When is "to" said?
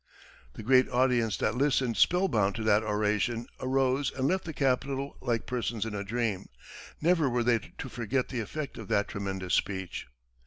2.55-2.63, 7.77-7.87